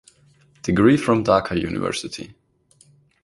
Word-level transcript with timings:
Degree 0.63 0.97
from 0.97 1.23
Dhaka 1.23 1.61
University. 1.61 2.33